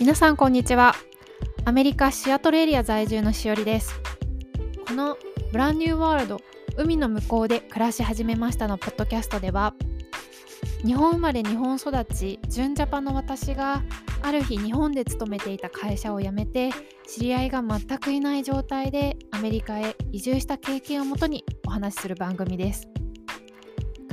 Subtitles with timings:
[0.00, 0.96] 皆さんこんにちは。
[1.64, 3.94] アメリカシアトルエリア在住のしおりです。
[4.88, 5.16] この
[5.52, 6.40] ブランニューワールド
[6.76, 9.72] 海の向こうで暮らし始めましたのポッドキャストでは
[10.84, 13.84] 日本生まれ日本育ち純ジャパの私が
[14.22, 16.70] ある日日本で勤めていた会社を辞めて
[17.06, 22.88] 知り合いが全くいない状態でアメリカへ移住した経験をもとにお話しする番組です。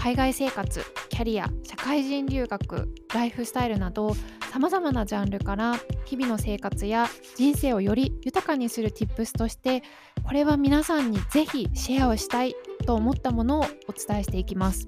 [0.02, 4.16] 海外生活キャリア社会人留学ライフスタイルなど
[4.52, 9.84] さまざまなジャンルから日々の生活や人生をより豊かにする Tips として
[10.24, 12.56] これは皆さんにぜひシェアをしたい
[12.88, 14.88] と思ったものをお伝えしていきます。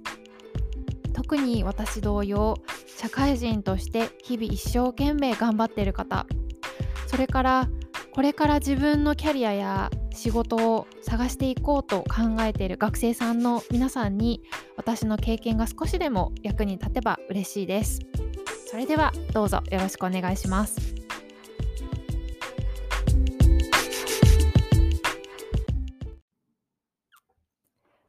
[1.13, 2.55] 特に私同様
[2.87, 6.25] 社会人として日々一生懸命頑張っている方
[7.05, 7.69] それから
[8.11, 14.41] これから自分のキャリアや仕事を探していこうと考えている学生さんの皆さんに
[14.77, 17.99] 私の経験が少しでも役に立てば嬉しいです。
[18.67, 20.95] それではどうぞよろしくお願いします。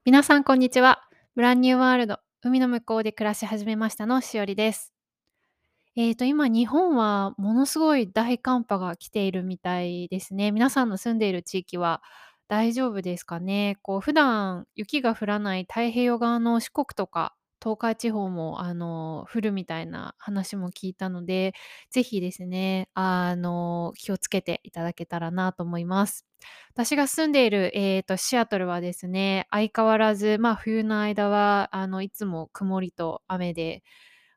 [0.05, 1.09] 皆さんこんにちは。
[1.35, 4.94] ブランニューワールド海の向こうで暮らし始めましたのしおりです。
[5.97, 10.51] えーと、今日本はものすごい大寒波が来ているみたいですね。
[10.51, 12.03] 皆さんの住んでいる地域は
[12.49, 13.79] 大丈夫ですかね？
[13.81, 21.55] こう普段雪が降らない太平洋側の四国とか東海地方もあの降るみたいな話も聞いたので、
[21.91, 26.27] ぜひですね、あの気をつけていただけたらなと思います。
[26.73, 33.83] 私が住んでいる、えーと、シアトルはですね、相変わらず、まあ、冬の間はあのいつも曇りと雨で、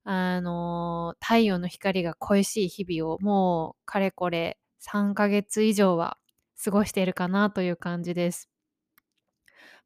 [0.09, 6.17] あの、太陽の光が恋しい日々をもうかれこれ3ヶ月以上は
[6.63, 8.49] 過ごしているかなという感じです。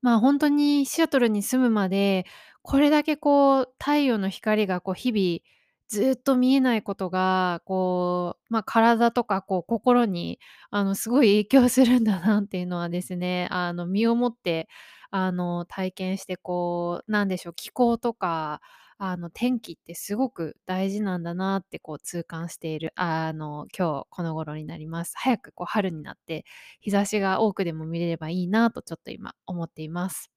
[0.01, 2.25] まあ、本当にシアトルに住むまで、
[2.63, 5.39] これだけこう太陽の光がこう日々
[5.87, 10.39] ずっと見えないことが、こう、まあ、体とかこう心に
[10.69, 14.69] あのすごい影響するんだなっていうのはですね、あの身をもって
[15.11, 18.61] あの体験してこう、なんでしょう、気候とか
[18.97, 25.13] あの天気ってすごく大事なんだなってこう痛感しているあの今日この頃になります。
[25.17, 26.45] 早くこう春になって
[26.81, 30.29] 日差しが多くでも見れればいいなとちょっと今思っています。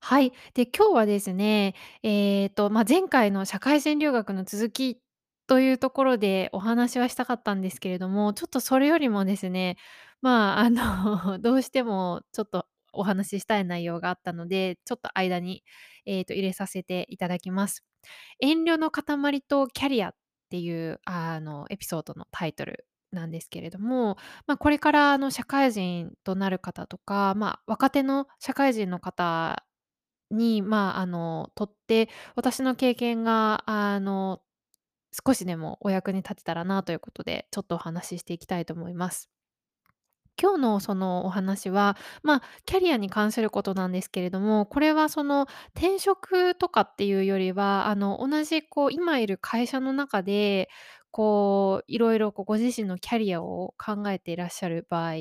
[0.00, 0.32] はい。
[0.54, 5.00] で、今日はですね、えっと、まあ、前回の社会人留学の続き
[5.46, 9.76] というところでお話はしたかったんですけれども、ちょっとそれよりもですね、
[10.24, 15.62] まあ、あの どうしてもちょっとお話ししたい内容があったので、ちょっと間に、
[16.06, 17.84] えっと、入れさせていただきます。
[18.40, 20.14] 遠慮の塊とキャリアっ
[20.50, 29.62] ていう、あの、エピソードのタイトルなんですけれども、まあ、これからあの社会人となる方とか、まあ、若手の社会人の方
[30.30, 34.42] に、まあ、あの、とって、私の経験が、あの、
[35.26, 39.30] 少しでもお役に立てたらなということで、ちょっとお話ししていきたいと思います。
[40.40, 45.46] 今日のそのお話は、まあ、キャリアに関することなんですけれども、これはその
[45.76, 50.68] 転職とかっていうよりは、あの、同じこう今いる会社の中で、
[51.12, 55.12] こういろいろこうご自身のキャリアを考えていらっしゃる場合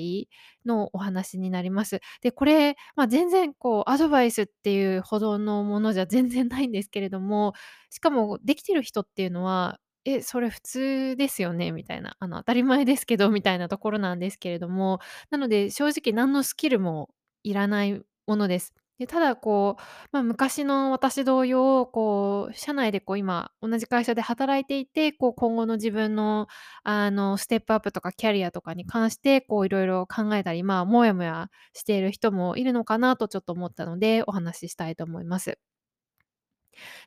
[0.66, 2.02] のお話になります。
[2.22, 7.53] で、これ、まあ、全然こうアドバイスっていうほどのものじゃ全然ないんですけれども、
[7.90, 11.72] しかもできてる人っていうのはえ、それ普通ですよね？
[11.72, 15.00] みたいな、あの、当たり前ですけどみたいなところなんですけれども、
[15.30, 17.09] なので正直何のスキルも
[17.44, 18.74] いらないものです。
[19.00, 19.81] で、ただこう、
[20.12, 26.47] まあ、昔の私同様、こう、社内でこう今同じ会社で働いていて、こう今後の自分の、
[26.84, 35.58] あの、ステップアップとかキャリアとかに関して、こういろいろ考えたり、まあ、もやもやしている人もいるのかなとちょっと思ったので、お話ししたいと思います。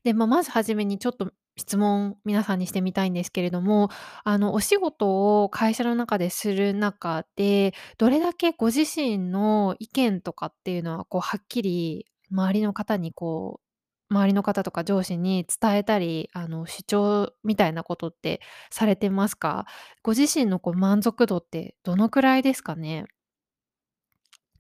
[0.05, 3.89] で、まあ、まず初めにちょっと質問皆さんにしてみたいんですけれども、
[4.25, 13.61] あの、お仕事を会社の中でする中で、どれだけご自身の意見とかっていうのは、こう、はっきり周りの方にこ
[14.11, 18.41] う、周りの方とか上司に伝えたり、あの、主張みたいなことって
[18.71, 19.67] されてますか？
[20.03, 23.07] ご自身のこう満足度ってどのくらいですかね？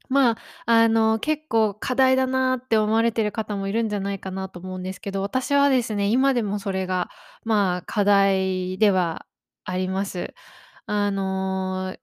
[0.08, 0.36] まあ、
[0.66, 7.08] あの、結構課題だなって思われてる方もいるんじゃないかなと思うんですけど、私はですね、今でもそれが、
[7.44, 9.26] まあ、課題では
[9.64, 10.34] あります。
[10.86, 11.96] あの、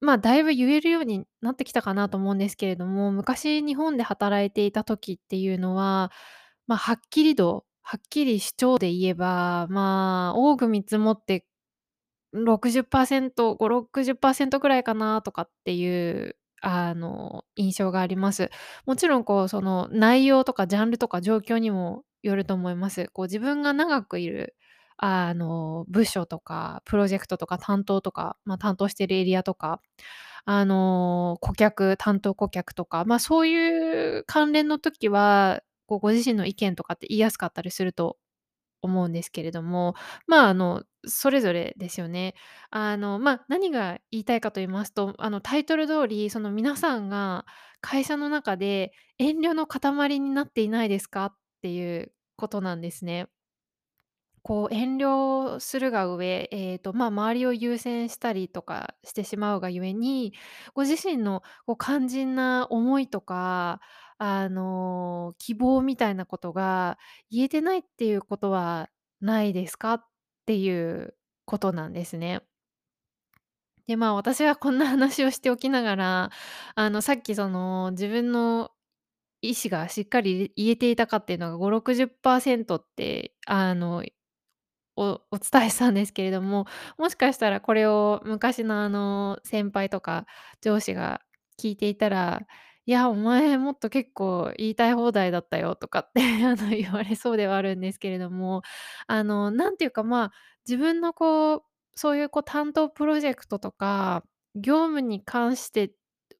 [0.00, 6.10] まあ、だいぶ言えるようになってきたかなと思うんですけれども、昔日本で働いていた時っていうのは、
[6.66, 11.44] まあ、はっきり度はっきり主張で言えば、まあ、多く見積もって
[12.32, 15.88] 60%、5、60%ぐらいかなとかってい
[16.20, 18.50] うあの、印象があります。
[18.86, 23.08] もちろんこう、その内容とかジャンルとか状況にもよると思います。
[23.12, 24.56] こう自分が長くいる、
[24.98, 29.80] あの、部署とかプロジェクトとか担当とか、ま、担当してるエリアとか、
[30.44, 38.16] あの、顧客担当顧客とか、まあ、そういう関連の時は、こう、ご自身の意見とかって言いやすかったりすると
[38.82, 39.94] 思うんですけれども、
[40.26, 42.34] まあ、あの、それぞれですよね。
[42.70, 47.46] あの、ま、何が言いたいかと言いますと、あの、タイトル通り、その皆さんが
[47.80, 53.28] 会社の中で遠慮の塊になっていないですかっていうことなんですね。
[54.42, 60.32] こう遠慮するが上、ええと、ま、周りを優先したりとかしてしまうがゆえに、
[60.74, 63.80] ご自身のこう肝心な思いとか、
[64.22, 66.98] あの、希望みたいなことが
[67.30, 68.90] 言えてないっていうことは
[69.22, 69.94] ないですか？
[69.94, 70.06] っ
[70.46, 71.14] ていう
[71.46, 72.42] ことなんですね。
[73.86, 76.30] で、まあ、私はこんな話をしておきながら、
[76.74, 78.70] あの、さっきその自分の
[79.42, 84.04] 意思がしっかり言えていたかっていうのが5、60%って、あの、
[84.96, 86.66] おお伝えしたんですけれども、
[86.98, 90.26] もしかしたらこれを昔のあの、先輩とか
[90.62, 91.22] 上司が
[91.60, 92.42] 聞いていたら、
[92.90, 98.62] 「いや、お前もっと結構言いたい放題だったよ」とかって あの、言われそうではあるんですけれども、
[99.06, 100.32] あの、なんていうか、まあ、
[100.66, 101.62] 自分のこう、
[101.94, 104.24] そういうこう担当プロジェクトとか、
[104.56, 105.92] 業務に関して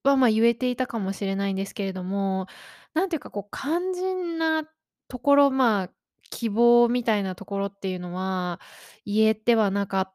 [0.03, 2.47] は、ま、言えていたかもしれないんですけれども、
[2.95, 4.65] なんていうかこう肝心な
[5.09, 5.91] ところ、まあ、
[6.31, 8.61] 希望みたいなところっていうのは
[9.07, 10.15] 言えてはなかっ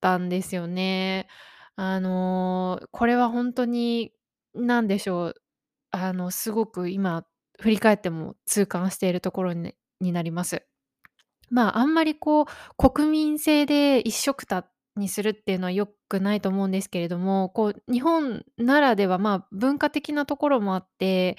[0.00, 1.26] たんですよね。
[1.76, 4.12] あの、これはほんとに
[4.54, 5.34] 何でしょう、
[5.92, 7.24] あの、すごく今
[7.60, 10.66] 振り返っても痛感しているところにになります。
[11.50, 12.46] まあ、あんまりこう、
[12.90, 21.36] 国民性で一緒くたにするっていうのは良くないと思うんですけれども、こう、日本ならでは、まあ、文化的なところもあって、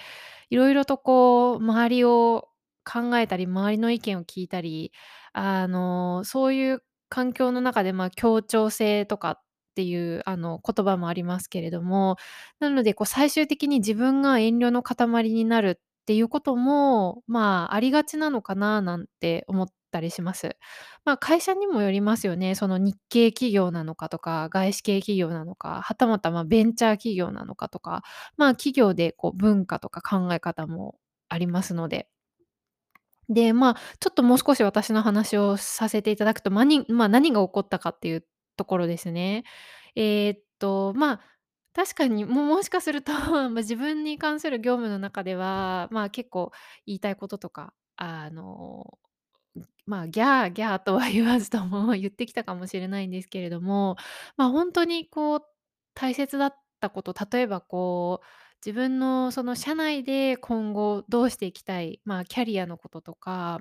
[0.50, 2.50] 色々とこう周りを
[2.86, 4.94] 考えたり、周りの意見を聞いたり、
[5.34, 9.42] あの、そういう環境の中で、まあ、協調性とかっ
[9.74, 12.18] ていうあの、言葉もありますけれども、
[12.60, 20.58] なのでこう最終的に自分が遠慮の塊になるっていうことも、まあ、ありがちなのかななんて思ったりします。
[21.06, 22.56] まあ、会社にもよりますよね。
[22.56, 28.04] その日系企業なのかとか、外資系企業なのか、はたまた、ま、ベンチャー企業なのかとか、
[28.38, 30.96] まあ、企業でこう文化とか考え方も
[31.30, 32.08] ありますので。
[33.30, 38.26] で、まあ、ちょっともう少し私の話をさせていただくと、まにま、何が起こったかっていう
[38.58, 39.44] ところですね。
[39.96, 41.22] えっと、まあ、
[41.74, 46.52] 確かに、も もしかすると、 まあ、自分に関する業務の中では、まあ、結構
[46.86, 48.98] 言いたいこととか、あの、
[49.86, 53.98] まあ、ギャーギャーとは言わずとも 言ってきたかもしれないんですけれども、
[54.38, 55.42] ま、ほんとにこう
[55.94, 58.26] 大切だったこと、例えばこう、
[58.66, 63.60] 自分のその社内で今後どうしていきたい、まあ、キャリアのこととか、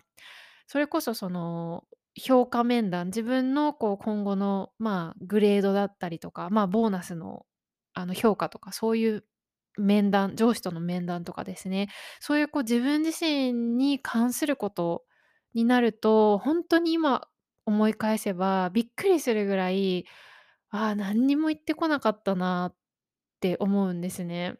[0.67, 1.85] それこそその
[2.21, 7.47] 評価面談、自分のこう今後の、まあ、グレードだったりとか、まあ、ボーナスの
[7.95, 9.25] あの、評価とかそういう
[9.79, 11.89] 面談上司との面談とかですね、
[12.21, 15.05] そういうこう自分自身に関すること
[15.55, 17.29] になると、ほんとに今
[17.67, 20.07] 思い返せばびっくりするぐらい、
[20.71, 22.77] ああ、何にも言ってこなかったなっ
[23.41, 24.57] て思うんですね。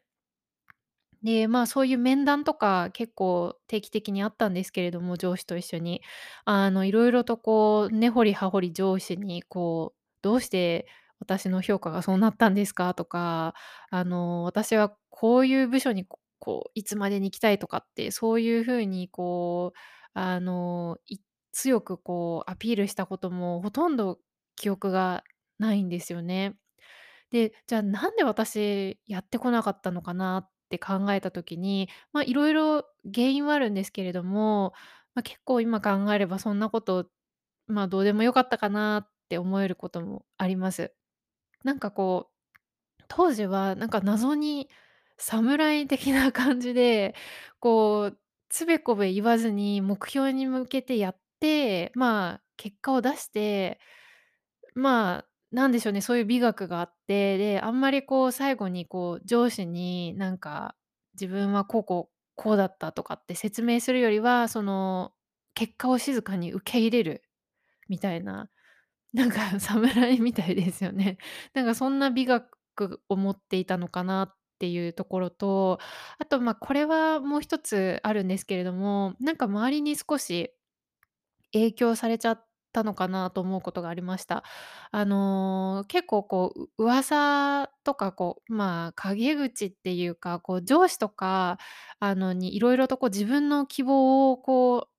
[1.23, 6.01] で、まあ、そういう面談とか結構定期的にあったんですけれども、上司と一緒に。
[6.45, 10.85] あの、色々とこう根掘り葉掘り上司にこう「どうして
[11.19, 13.53] 私の評価がそうなったんですか？」とか、
[13.89, 16.05] あの「私はこういう部署に
[16.39, 19.79] こういつまでに行きたい」とかって、そういう風にこう、
[20.13, 20.97] あの、
[21.53, 24.19] 強くこうアピールしたこともほとんど
[24.55, 25.23] 記憶が
[25.59, 26.55] ないんですよね。
[27.31, 34.73] で、じゃあなんで私やってこなかったのかなっって考えた時に、ま、色々原因はあるんですけれども、
[35.15, 37.07] ま、結構今考えればそんなこと、
[37.67, 40.93] まあ、どうでもよかったかなって思えることもあります。
[41.63, 42.33] なんかこう、
[43.07, 44.69] 当時はなんか謎に
[45.17, 47.15] 侍的な感じで、
[47.59, 53.79] こうつべこべ言わずに目標に向けてやって、まあ、結果を出して、
[54.75, 60.75] まあ、なんでしょうね、そういう美学があって、で、あんまりこう最後にこう上司になんか
[61.13, 65.13] 自分はこうこう、こうだったとかって説明するよりは、その
[65.53, 67.23] 結果を静かに受け入れる
[67.89, 68.49] みたいな、
[69.13, 71.17] なんか 侍みたいですよね。
[71.53, 75.79] なんかそんな美学を持っていたのかなっていうところと、
[76.19, 80.51] あと、まあ、これはもう一つあるんですけれども、なんか周りに少し
[81.53, 84.43] 影響されちゃったのかなと思うことがありました。
[84.91, 91.59] あの、結構こう、う噂とかこう、まあ、陰口っていうか、こう上司とか、
[91.99, 94.93] あの、に色々とこう自分の希望をこう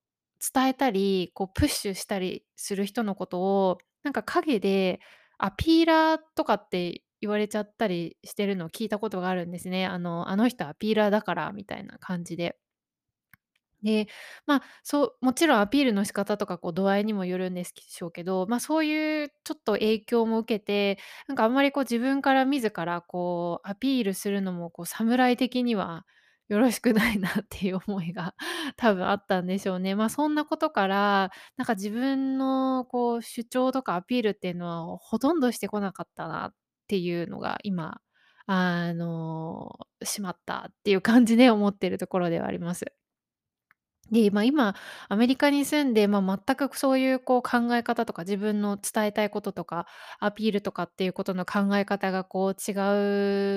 [0.55, 5.01] 伝えたり、こうプッシュしたりする人のことを、なんか陰で
[5.39, 9.87] アピーラーとかって言われちゃったりしてるのを聞いたことがあるんですね。
[9.87, 12.57] あの、あの人アピーラーだからみたいな感じで。
[13.85, 14.09] で、
[14.47, 20.99] まあ、そう、もちろんアピールの仕方とか、こう、度合いにもよるんですしょうけど、まあ、そういうちょっと影響も受けて、
[21.29, 26.05] なんかあんまりこう自分から自らこうアピールするのも、こう侍的には
[26.49, 28.35] よろしくないなっていう思いが
[28.77, 29.95] 多分あったんでしょうね。
[29.95, 36.55] ま、そんなことから、なんか自分のこう主張とかアピールっていうのはほとんどしてこなかったなっ
[36.89, 38.01] ていうのが今、
[38.47, 39.73] あの、
[40.03, 42.85] しまったっていう感じで思ってるところではあります。
[44.11, 44.75] で、ま、今
[45.09, 49.87] アメリカに住んで、ま、全くそういうこう考え方とか、自分の伝えたいこととか、
[50.21, 52.73] アピールとかっていうことの考え方がこう違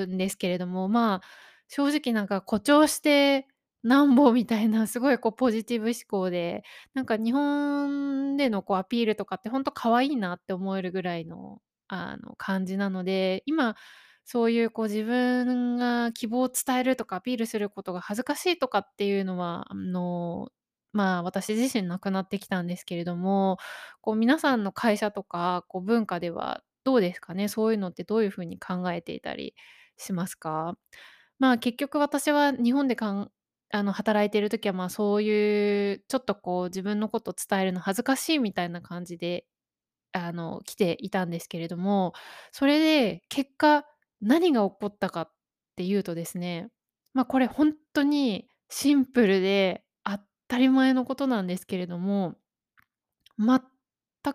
[0.04, 1.28] うんですけれども、まあ、
[1.68, 3.46] 正直なんか誇張して
[3.84, 6.64] なんぼみたいなすごいこうポジティブ思考で、
[6.94, 13.76] なんか日本でのこうアピールとかってほんと可愛いなって思えるぐらいの、あの、感じなので、今
[14.28, 20.50] そういうこう自分が希望を伝えるとかアピールすることが恥ずかしいとかっていうのは、あの、
[20.94, 23.58] まあ、私自身なくなってきたんですけれども、
[24.02, 27.48] こう皆さんの会社とか、こう文化ではどうですかね？
[27.50, 29.56] そういうのってどういう風に考えていたり
[29.98, 30.78] しますか？
[31.40, 33.32] まあ、結局私は日本でかん
[33.74, 39.46] あの、働いている時は、まあ、そういうちょっとこう自分のこと伝えるの恥ずかしいみたいな感じで、
[40.14, 42.14] あの、来ていたんですけれども、
[42.52, 43.86] それで結果
[44.22, 45.32] 何が起こったかっ
[45.76, 46.70] ていうとですね、
[47.14, 52.36] ま、これほんとにシンプルで当たり前のことなんですけれども、
[53.40, 53.62] 全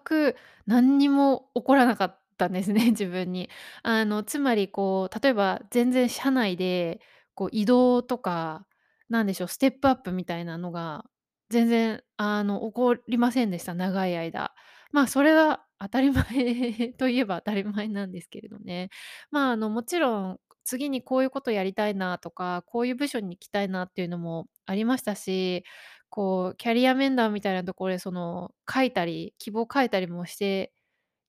[0.04, 0.36] く
[0.66, 3.50] 何にも起こらなかったんですね、 自分に。
[3.82, 7.00] あの、つまりこう、例えば全然社内で
[7.34, 8.66] こう移動とか、
[9.08, 11.04] なんでしょう、ステップアップみたいなのが
[11.50, 14.54] 全然あの、起こりませんでした、長い間。
[14.92, 16.22] ま、それは当たり前
[16.98, 18.90] といえば当たり前なんですけれどね。
[19.30, 25.64] まあ、あの、もちろん次にこういうことやりたいなとか、こういう部署に行きたいなっていうのもありましたし、
[26.08, 30.72] こうキャリア面談みたいなところでその書いたり、希望書いたりもして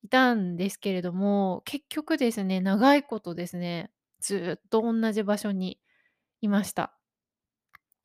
[0.03, 5.79] いたんですけれども、結局ですね、長いことですね、ずっとおんなじ場所に
[6.41, 6.97] いました。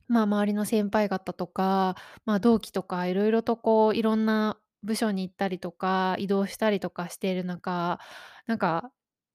[0.09, 7.99] まあ、周りの先輩方とか、まあ、同期とか色々とこう、いろんな部署に行ったりとか、異動したりとかしている中、
[8.47, 8.91] なんか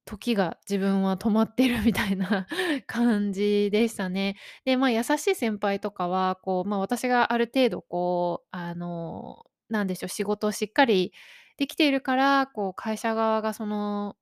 [0.06, 2.48] 時が自分は止まってるみたいな
[2.88, 4.36] 感じでしたね。
[4.66, 11.14] で、まあ、優しい先輩とかは、こう、まあ、私がある程度こう、あの、なんでしょう、仕事をしっかり
[11.58, 14.16] できているから、こう会社側がその、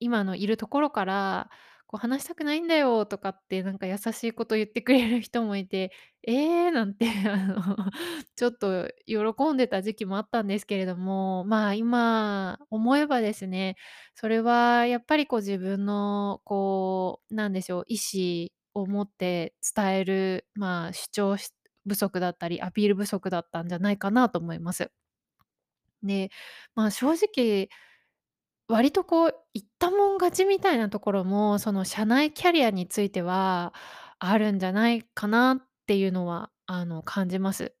[0.00, 1.50] 今のいるところから
[1.90, 5.90] こう「話したくないんだよ」とかってなんか優しいこと言ってくれる人もいて、
[6.22, 6.34] 「え
[6.68, 7.76] え！」なんて あの、
[8.36, 13.76] ちょっと喜んでた時期もあったんですけれども、まあ、今思えばですね、
[14.14, 17.96] それはやっぱりこう自分のこう、なんでしょう、意
[18.74, 21.36] 思を持って伝える、まあ、主張
[21.88, 24.90] 不足だったり、アピール不足だったんじゃないかなと思います。
[26.02, 26.30] で、
[26.74, 27.68] まあ、正直
[28.70, 33.74] 割とこう、言ったもん勝ちみたいなところも、その社内キャリアについては
[34.18, 37.74] あるんじゃないかなっていうのは、あの、感じます。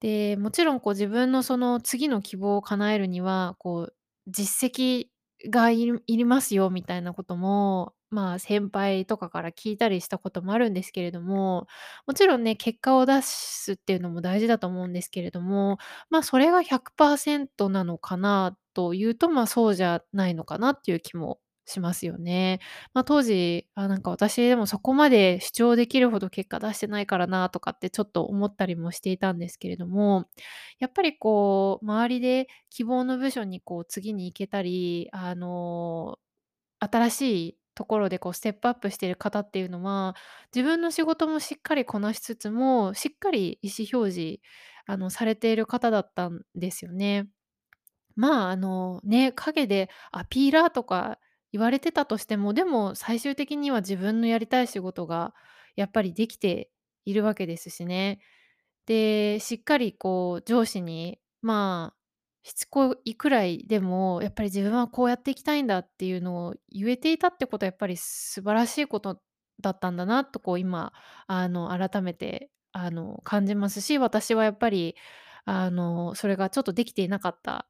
[0.00, 3.94] で、もちろんこう自分のその次の希望を叶えるには、こう
[4.28, 5.08] 実績
[5.50, 11.66] がいるいりますよみたいなことも、まあ、先輩とかから聞いたりしたこともあるんですけれども、
[12.06, 15.78] もちろんね、結果を出すっていうのも大事だと思うんですけれども、
[16.10, 22.60] まあ、それが100%なのかなというと、まあ、そうじゃないのかなっていう気もしますよね。
[22.94, 30.26] ま、当時、あ、なんか私でもそこまで主張できるほど結果出してないからなとかってちょっと思ったりもしていたんですけれども、
[30.78, 36.18] やっぱりこう周りで希望の部署にこう次に行けたり、あの、
[36.80, 37.20] 新し
[37.50, 40.16] いところでこうステップアップしている方っていうのは、
[40.54, 44.40] 自分の仕事もしっかりこなしつつも、しっかり意思表示、
[44.86, 47.28] あの、されている方だったんですよね。
[48.18, 51.20] まあ、あの、ね、陰でアピーラーとか
[51.52, 55.34] 言われてたとしても、でも最終的には自分のやりたい仕事が
[55.76, 56.68] やっぱりできて
[57.04, 58.18] いるわけですしね。
[58.86, 61.96] で、しっかりこう上司に、まあ、
[62.42, 69.20] しつこいくらいでも、やっぱり自分はこうやっていきたいんだっていうのを言えていたってことはやっぱり素晴らしいこと
[69.60, 70.92] だったんだなとこう今、
[71.28, 74.96] あの、改めて、あの、感じますし、私はやっぱり、
[75.44, 77.68] あの、それがちょっとできていなかった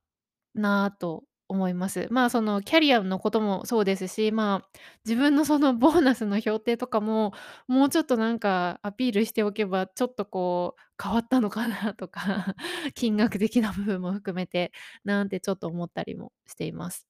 [0.55, 2.09] なと思います。
[2.11, 4.69] まあ、そのキャリアのこともそうですし、まあ、
[5.07, 7.33] 自分のそのボーナスの評定とかも、
[7.69, 12.55] もうちょっとなんかアピールしておけば、ちょっとこう変わったのかなとか、
[12.95, 14.73] 金額的な部分も含めて、
[15.05, 17.07] なんてちょっと思ったりもしています。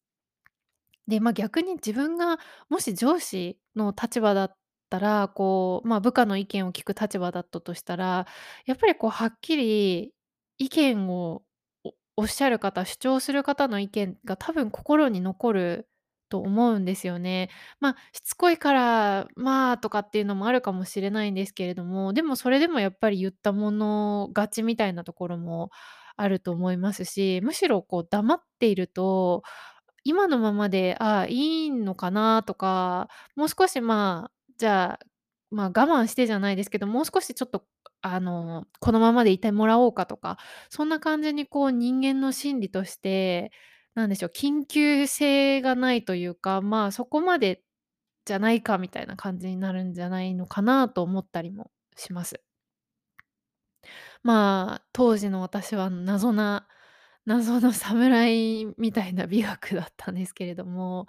[1.06, 4.56] で、まあ、逆に自分がもし上司の立場だっ
[4.90, 8.26] たら、こう、まあ、部下の意見を聞く立場だったとしたら、
[8.66, 10.12] やっぱりこうはっきり
[10.58, 11.42] 意見を
[12.18, 15.88] おっしゃる方、主張する方の意見が多分心に残る
[16.28, 17.48] と思うんですよね。
[17.80, 25.70] ま、しつこいから、まあ、とかっていうのもあるかもしれないんですけれども、でもそれでもやっぱり言ったもの勝ちみたいなところも
[26.16, 29.44] あると思いますし、むしろこう黙っていると
[30.04, 34.98] 今のままで、ああ、いいのかなとか、もう少し、まあ、じゃあ、
[35.50, 37.64] まあ、我慢してじゃないですけど、もう少しちょっと、
[38.02, 40.38] あの、このままでいてもらおうかとか、
[40.70, 43.50] そんな感じにこう人間の心理として、
[43.94, 47.62] なんでしょう、緊急性がないというか、まあ、そこまで
[48.26, 52.42] じゃないかみたいな感じになるんじゃないのかなと思ったりもします。
[54.22, 56.66] まあ、当時の私は謎な
[57.28, 61.06] 謎の侍みたいな美学だったんですけれども、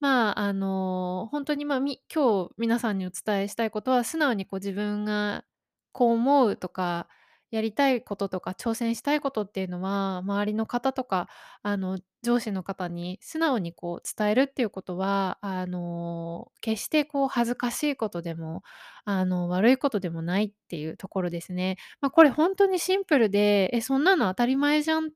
[0.00, 5.44] まあ、あの、ほんとに、ま、み今日皆さんにお伝えしたいことは、素直にこう自分が
[5.92, 7.08] こう思うとか、
[7.50, 11.28] やりたいこととか挑戦したいことっていうのは、周りの方とか、
[11.62, 18.62] あの、上司の方に素直にこう伝えるっていうことは、あの、決してこう恥ずかしいことでも、
[19.04, 21.76] あの、悪いことでもないっていうところですね。
[22.00, 25.10] ま、これほんとにシンプルで、え、そんなの当たり前じゃんっ、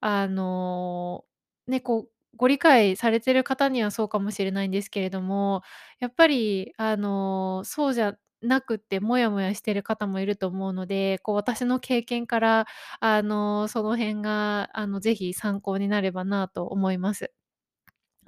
[0.00, 1.24] あの、
[1.66, 5.62] ね、こう、ご理解されてる方にはそうかもしれないんですけれども、
[5.98, 12.66] やっぱり、あの、そうじゃなくってモヤモヤしてる方もいると思うので、こう私の経験から、
[13.00, 17.32] あの、その辺が、あの、是非参考になればなと思います。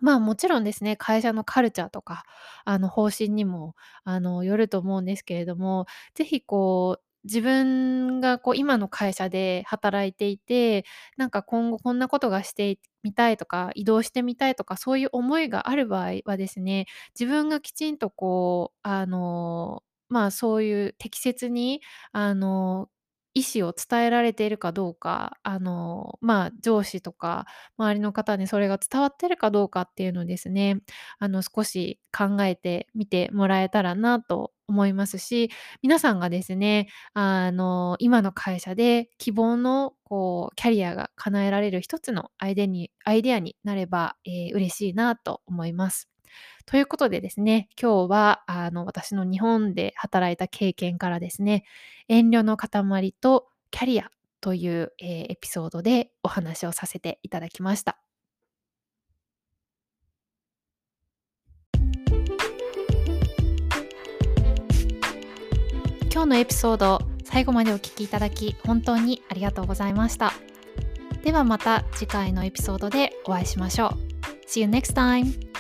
[0.01, 2.25] まあ、もちろんですね、会社のカルチャーとか、
[2.65, 10.85] あの、方針にも、あの、よると思うんですけれども、是非こう、自分がこう今の会社で働いていて、
[11.17, 16.87] なんか今後こんなことがしてみたいとか、移動してみたいとか、そういう思いがある場合はですね、
[17.19, 21.81] 自分がきちんとこう、あの、まあ、そういう適切に、
[22.13, 22.89] あの、
[23.35, 27.47] 意思を伝えられているかどうか、あの、まあ、上司とか
[27.79, 30.81] 周りの方にそれが伝わってるかどうかっていうのをですね、
[31.19, 35.51] あの、少し考えてみてもらえたらなと思いますし、
[35.83, 46.09] 皆さんがですね、あの、今の会社で希望のこうキャリアが叶えられる一つのアイデにアイデアになれば、ええ、嬉しいなと思います。
[46.67, 51.65] ということでですね、今日は、あの、私の日本で働いた経験からですね、
[52.09, 57.99] 遠慮の塊とキャリアという、ええ、エピソードでお話をさせていただきました。
[66.13, 70.33] 今日のエピソード、最後までお聞きいただき、本当にありがとうございました。
[71.23, 74.47] ではまた次回のエピソードでお会いしましょう。
[74.47, 75.52] See you next time!